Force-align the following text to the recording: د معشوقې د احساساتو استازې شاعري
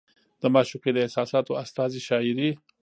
د 0.41 0.43
معشوقې 0.53 0.91
د 0.93 0.97
احساساتو 1.05 1.57
استازې 1.63 2.01
شاعري 2.07 2.49